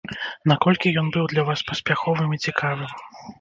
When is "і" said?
2.39-2.41